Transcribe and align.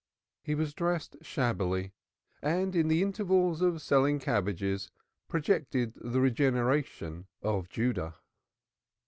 He 0.41 0.55
was 0.55 0.73
dressed 0.73 1.15
shabbily, 1.21 1.93
and 2.41 2.75
in 2.75 2.87
the 2.87 3.03
intervals 3.03 3.61
of 3.61 3.83
selling 3.83 4.17
cabbages 4.17 4.89
projected 5.27 5.93
the 5.95 6.19
regeneration 6.19 7.27
of 7.43 7.69
Judah. 7.69 8.15